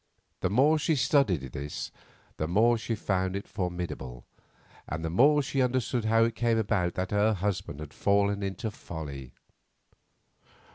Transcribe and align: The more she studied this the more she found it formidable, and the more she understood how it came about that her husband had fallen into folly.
The 0.39 0.49
more 0.49 0.79
she 0.79 0.95
studied 0.95 1.43
this 1.51 1.91
the 2.37 2.47
more 2.47 2.75
she 2.75 2.95
found 2.95 3.35
it 3.35 3.47
formidable, 3.47 4.25
and 4.89 5.05
the 5.05 5.11
more 5.11 5.43
she 5.43 5.61
understood 5.61 6.05
how 6.05 6.23
it 6.23 6.33
came 6.33 6.57
about 6.57 6.95
that 6.95 7.11
her 7.11 7.35
husband 7.35 7.79
had 7.79 7.93
fallen 7.93 8.41
into 8.41 8.71
folly. 8.71 9.35